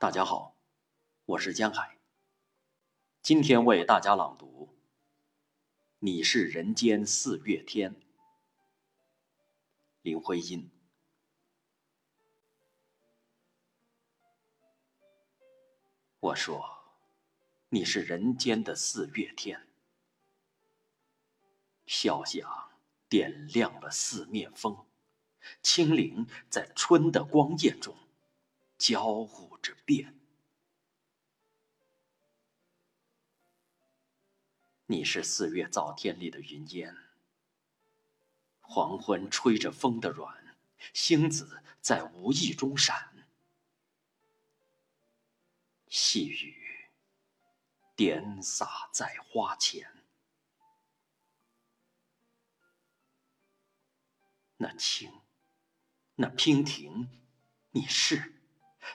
[0.00, 0.56] 大家好，
[1.26, 1.98] 我是江海。
[3.20, 4.70] 今天为大家朗读
[5.98, 7.94] 《你是人间四月天》，
[10.00, 10.70] 林徽因。
[16.20, 16.78] 我说，
[17.68, 19.68] 你是人间的四月天，
[21.84, 22.70] 笑响
[23.06, 24.86] 点亮了四面风，
[25.60, 27.94] 清灵在春的光艳中。
[28.80, 30.18] 交互着变，
[34.86, 36.96] 你是四月早天里的云烟，
[38.62, 40.56] 黄昏吹着风的软，
[40.94, 43.28] 星子在无意中闪，
[45.86, 46.88] 细雨
[47.94, 50.02] 点洒在花前，
[54.56, 55.20] 那青，
[56.14, 57.10] 那娉婷，
[57.72, 58.39] 你是。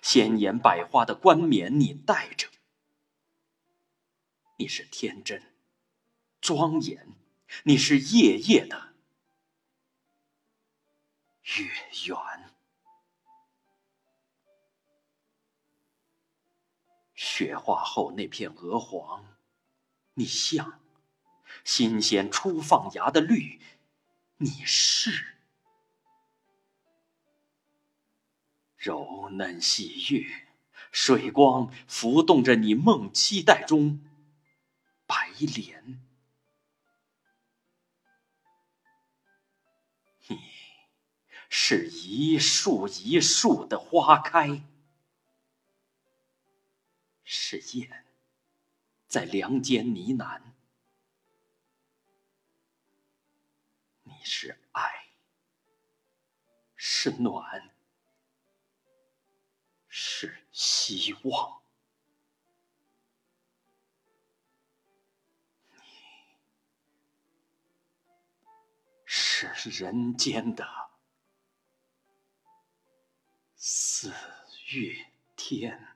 [0.02, 2.48] 鲜艳百花的冠冕，你戴着；
[4.58, 5.56] 你是天真、
[6.42, 7.14] 庄严，
[7.64, 8.94] 你是夜夜的
[11.44, 11.66] 月
[12.08, 12.56] 圆。
[17.14, 19.38] 雪化后那片鹅黄，
[20.14, 20.80] 你像；
[21.64, 23.62] 新鲜初放芽的绿，
[24.38, 25.35] 你是。
[28.86, 30.48] 柔嫩细月，
[30.92, 34.00] 水光浮动着你梦期待中
[35.08, 36.00] 白莲。
[40.28, 40.40] 你
[41.50, 44.62] 是一树一树的花开，
[47.24, 48.06] 是燕
[49.08, 50.44] 在梁间呢喃。
[54.04, 55.08] 你是爱，
[56.76, 57.72] 是暖。
[60.86, 61.62] 希望，
[69.08, 70.68] 你是人间的
[73.56, 74.14] 四
[74.68, 75.95] 月天。